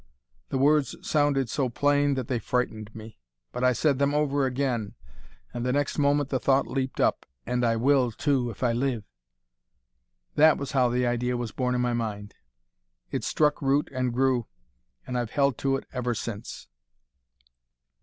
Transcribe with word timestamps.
The 0.49 0.57
words 0.57 0.95
sounded 1.07 1.47
so 1.47 1.69
plain 1.69 2.15
that 2.15 2.27
they 2.27 2.39
frightened 2.39 2.95
me. 2.95 3.19
But 3.51 3.63
I 3.63 3.71
said 3.73 3.99
them 3.99 4.15
over 4.15 4.47
again, 4.47 4.95
and 5.53 5.63
the 5.63 5.71
next 5.71 5.99
moment 5.99 6.29
the 6.29 6.39
thought 6.39 6.65
leaped 6.65 6.99
up, 6.99 7.27
'And 7.45 7.63
I 7.63 7.75
will, 7.75 8.09
too, 8.09 8.49
if 8.49 8.63
I 8.63 8.71
live!' 8.71 9.03
That 10.33 10.57
was 10.57 10.71
how 10.71 10.89
the 10.89 11.05
idea 11.05 11.37
was 11.37 11.51
born 11.51 11.75
in 11.75 11.81
my 11.81 11.93
mind. 11.93 12.33
It 13.11 13.23
struck 13.23 13.61
root 13.61 13.89
and 13.93 14.11
grew, 14.11 14.47
and 15.05 15.15
I've 15.19 15.29
held 15.29 15.59
to 15.59 15.75
it 15.75 15.85
ever 15.93 16.15
since." 16.15 16.67